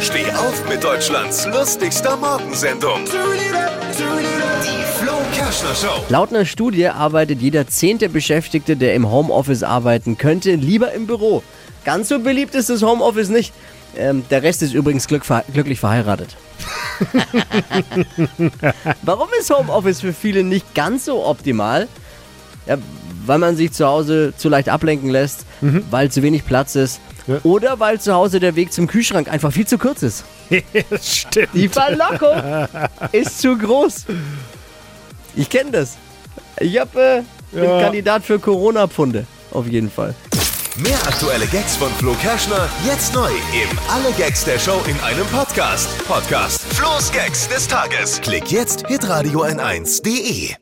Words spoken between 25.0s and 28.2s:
lässt, weil zu wenig Platz ist Ja. oder weil zu